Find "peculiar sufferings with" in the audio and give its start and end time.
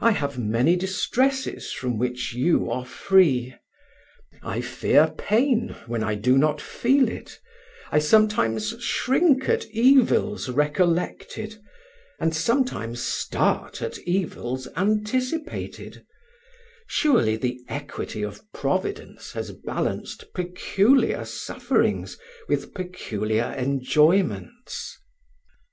20.34-22.74